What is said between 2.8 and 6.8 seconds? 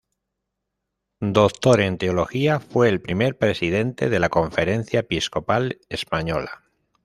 el primer Presidente de la Conferencia Episcopal Española.